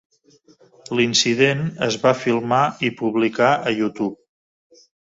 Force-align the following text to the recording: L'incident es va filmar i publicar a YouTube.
L'incident 0.99 1.61
es 1.89 1.99
va 2.07 2.15
filmar 2.25 2.65
i 2.89 2.93
publicar 3.05 3.55
a 3.71 3.79
YouTube. 3.79 4.85